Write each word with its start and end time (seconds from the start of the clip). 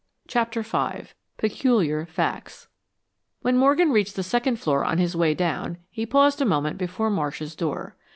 CHAPTER 0.27 0.63
V 0.63 1.11
PECULIAR 1.37 2.07
FACTS 2.07 2.67
When 3.43 3.55
Morgan 3.55 3.91
reached 3.91 4.15
the 4.15 4.23
second 4.23 4.55
floor 4.55 4.83
on 4.83 4.97
his 4.97 5.15
way 5.15 5.35
down, 5.35 5.77
he 5.91 6.07
paused 6.07 6.41
a 6.41 6.43
moment 6.45 6.79
before 6.79 7.11
Marsh's 7.11 7.55
door. 7.55 7.95